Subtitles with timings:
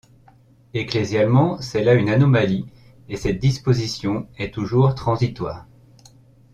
[0.73, 2.65] Ecclésialement c’est là une anomalie
[3.07, 5.67] et cette disposition est toujours transitoire.